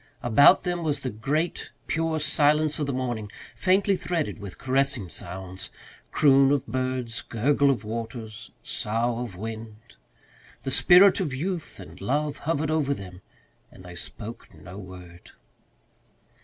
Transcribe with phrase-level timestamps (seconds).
[0.23, 5.69] About them was the great, pure silence of the morning, faintly threaded with caressing sounds
[6.09, 9.77] croon of birds, gurgle of waters, sough of wind.
[10.63, 13.21] The spirit of youth and love hovered over them
[13.71, 15.29] and they spoke no word.